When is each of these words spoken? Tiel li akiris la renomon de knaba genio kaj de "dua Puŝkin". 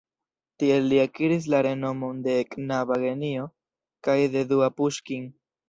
Tiel 0.61 0.87
li 0.93 0.97
akiris 1.01 1.49
la 1.55 1.59
renomon 1.67 2.23
de 2.29 2.39
knaba 2.55 2.99
genio 3.05 3.47
kaj 4.09 4.19
de 4.39 4.47
"dua 4.57 4.75
Puŝkin". 4.81 5.33